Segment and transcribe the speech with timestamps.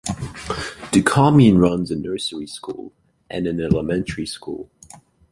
[0.93, 2.91] The commune runs a nursery school
[3.29, 4.67] and an elementary school.